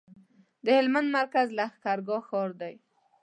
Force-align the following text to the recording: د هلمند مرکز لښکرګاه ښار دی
د 0.65 0.67
هلمند 0.77 1.07
مرکز 1.17 1.47
لښکرګاه 1.57 2.23
ښار 2.27 2.49
دی 2.61 2.73